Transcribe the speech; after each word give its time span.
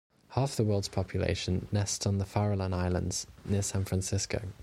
Half 0.29 0.55
the 0.55 0.63
world's 0.63 0.87
population 0.87 1.67
nests 1.71 2.07
on 2.07 2.17
the 2.17 2.25
Farallon 2.25 2.73
Islands 2.73 3.27
near 3.45 3.61
San 3.61 3.85
Francisco. 3.85 4.41